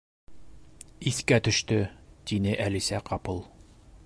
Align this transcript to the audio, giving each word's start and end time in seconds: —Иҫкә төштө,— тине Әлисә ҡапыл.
—Иҫкә 1.11 1.39
төштө,— 1.49 1.79
тине 2.33 2.59
Әлисә 2.69 3.07
ҡапыл. 3.13 3.45